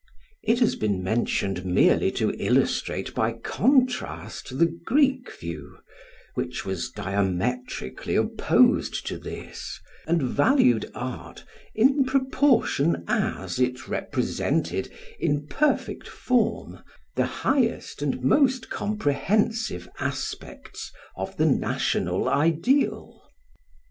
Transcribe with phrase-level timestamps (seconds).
[0.41, 5.77] It has been mentioned merely to illustrate by contrast the Greek view,
[6.33, 11.45] which was diametrically opposed to this, and valued art
[11.75, 16.79] in proportion as it represented in perfect form
[17.15, 23.21] the highest and most comprehensive aspects of the national ideal.